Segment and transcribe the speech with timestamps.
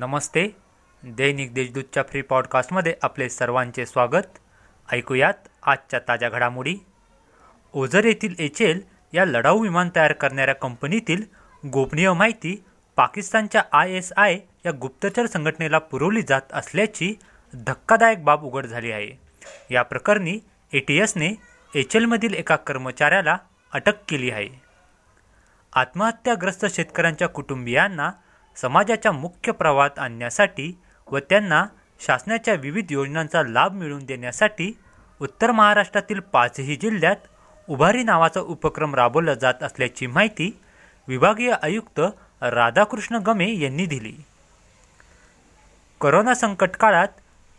[0.00, 0.48] नमस्ते.
[1.02, 4.38] दैनिक देशदूतच्या free पॉडकास्टमध्ये आपले सर्वांचे स्वागत.
[4.92, 6.76] ऐकूयात आजच्या ताज्या घडामोडी.
[7.72, 8.80] ओझर येथील एच एल
[9.14, 11.24] या लढाऊ विमान तयार करणाऱ्या कंपनीतील
[11.72, 12.64] गोपनीय माहिती
[12.96, 17.14] पाकिस्तानच्या आय एस आय या गुप्तचर संघटनेला पुरवली जात असल्याची
[17.54, 19.10] धक्कादायक बाब उघड झाली आहे.
[19.70, 20.38] या प्रकरणी
[20.72, 21.34] ए टी एसने
[21.74, 23.36] एच एलमधील एका कर्मचाऱ्याला
[23.72, 24.48] अटक केली आहे.
[25.72, 28.10] आत्महत्याग्रस्त शेतकऱ्यांच्या कुटुंबियांना
[28.62, 30.72] समाजाच्या मुख्य प्रवाहात आणण्यासाठी
[31.10, 31.64] व त्यांना
[32.06, 34.72] शासनाच्या विविध योजनांचा लाभ मिळवून देण्यासाठी
[35.20, 37.16] उत्तर महाराष्ट्रातील पाचही जिल्ह्यात
[37.68, 40.50] उभारी नावाचा उपक्रम राबवला जात असल्याची माहिती
[41.08, 42.00] विभागीय आयुक्त
[42.42, 44.12] राधाकृष्ण गमे यांनी दिली.
[46.00, 47.08] करोना संकट काळात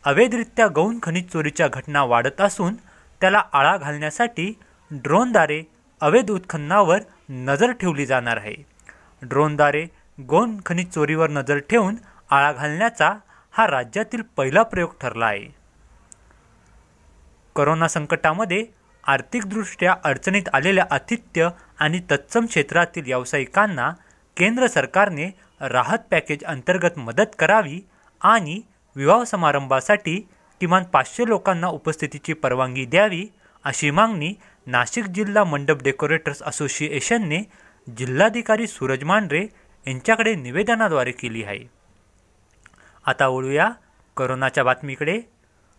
[0.05, 2.76] अवैधरित्या गौण खनिज चोरीच्या घटना वाढत असून
[3.22, 4.54] त्याला आळा घालण्यासाठी
[4.91, 5.62] ड्रोनद्वारे
[6.02, 6.99] अवैध उत्खननावर
[7.30, 8.55] नजर ठेवली जाणार आहे.
[9.22, 9.86] ड्रोनद्वारे
[10.17, 11.95] गोंद खनिज चोरीवर नजर ठेवून
[12.29, 13.13] आळा घालण्याचा
[13.54, 15.48] हा राज्यातील पहिला प्रयोग ठरला आहे
[17.55, 18.63] करोना संकटामध्ये
[19.03, 23.90] आर्थिकदृष्ट्या अडचणीत आलेल्या आतिथ्य आणि तत्सम क्षेत्रातील व्यावसायिकांना
[24.37, 25.29] केंद्र सरकारने
[25.62, 27.79] राहत पॅकेज अंतर्गत मदत करावी
[28.21, 28.62] आणि
[28.96, 30.20] विवाह समारंभासाठी
[30.62, 33.25] किमान पाचशे लोकांना उपस्थितीची परवानगी द्यावी
[33.65, 34.34] अशी मागणी
[34.68, 37.41] नाशिक जिल्हा मंडप डेकोरेटर्स असोसिएशनने
[37.87, 39.46] जिल्हाधिकारी सूरज मांढरे
[39.87, 41.60] यांच्याकडे निवेदनाद्वारे केली आहे.
[43.05, 43.70] आता वळूया
[44.18, 45.21] करोनाच्या बातमीकडे.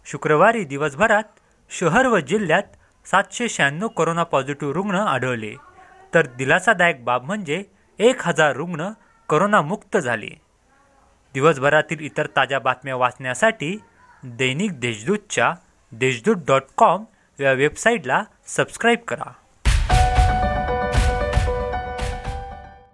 [0.07, 1.23] शुक्रवारी दिवसभरात
[1.71, 2.63] शहर व जिल्ह्यात
[3.07, 5.55] सातशे शहाण्णव करोना पॉझिटिव्ह रुग्ण आढळले.
[6.15, 7.65] तर दिलासादायक बाब म्हणजे
[7.99, 8.89] एक हजार रुग्ण
[9.29, 10.41] करोनामुक्त झाले.
[11.35, 13.81] दिवसभरातील इतर ताज्या बातम्या वाचण्यासाठी
[14.25, 15.55] दैनिक देशदूतच्या
[15.93, 17.05] देशदूत डॉट कॉम
[17.41, 19.33] या वेबसाईटला सबस्क्राईब करा.